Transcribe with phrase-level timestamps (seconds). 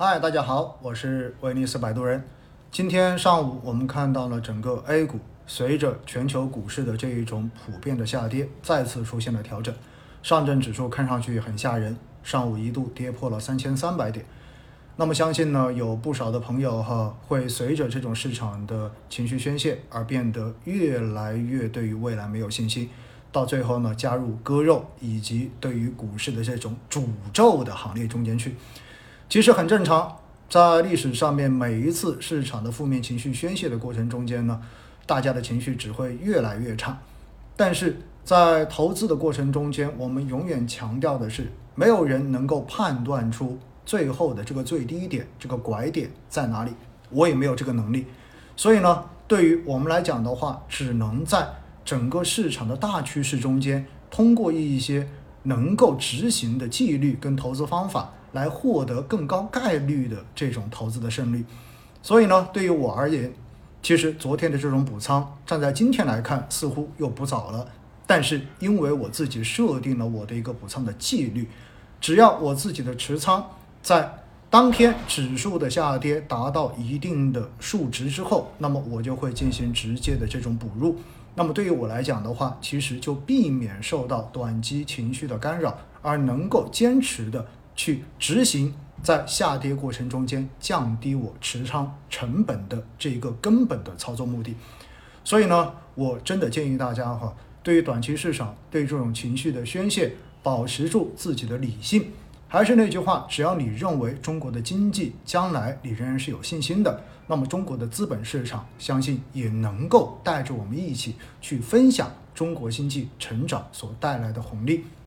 [0.00, 2.22] 嗨，大家好，我是威尼斯摆渡人。
[2.70, 9.74] 今天上午我们看到了整个 A 股随着全球股市的这一种普遍的下跌，再次出现了调整。
[10.22, 14.24] 上证指数看上去很吓人，上午一度跌破了三千三百点。
[14.94, 22.88] 那么相信呢，有不少的朋友哈，会随着这种市场的情绪宣泄而变得越来越对于未来没有信心，
[23.32, 27.02] 到最后呢，加入割肉以及对于股市的这种诅
[27.32, 28.54] 咒的行列中间去。
[29.28, 30.16] 其实很正常，
[30.48, 34.58] 在历史上面，每一次市场的负面情绪宣泄的过程中间呢，
[35.04, 36.96] 大家的情绪只会越来越差。
[37.54, 46.72] 但是在投资的过程中间，我们永远强调的是，没有人能够判断出最后的这个最低点、这个拐点在哪里，
[47.10, 48.06] 我也没有这个能力。
[48.56, 51.46] 所以呢，对于我们来讲的话，只能在
[51.84, 55.06] 整个市场的大趋势中间，通过一些
[55.48, 58.12] 能够执行的纪律跟投资方法。
[58.32, 61.42] 来获得更高概率的这种投资的胜率，
[62.02, 63.32] 所以呢，对于我而言，
[63.82, 67.66] 其实昨天的这种补仓，站在今天来看似乎又不早了。
[68.06, 71.48] 但是因为我自己设定了我的一个补仓的纪律，
[72.02, 73.42] 只要我自己的持仓
[73.82, 74.12] 在
[74.50, 80.96] 当天指数的下跌达到一定的数值之后，那么我就会进行直接的这种补入。
[81.34, 87.46] 那么对于我来讲的话，其实就避免受到短期情绪的干扰，而能够坚持的。
[87.76, 94.52] 去执行在下跌过程中间降低我持仓成本的这一个根本的操作目的，
[95.22, 97.32] 所以呢，我真的建议大家哈，
[97.62, 102.06] 对于短期市场对这种情绪的宣泄，保持住自己的理性。
[102.50, 114.84] 还是那句话，只要你认为中国的经济将来你仍然是有信心的，那么中国的资本市场相信也能够带着我们一起去分享中国经济成长所带来的红利。